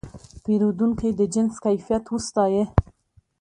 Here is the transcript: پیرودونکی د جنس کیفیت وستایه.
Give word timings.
پیرودونکی 0.43 1.09
د 1.19 1.21
جنس 1.33 1.55
کیفیت 1.65 2.05
وستایه. 2.09 2.65